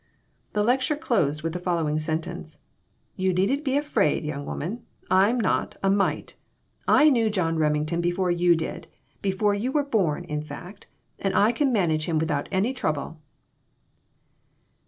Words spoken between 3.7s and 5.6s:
afraid, young woman; I'm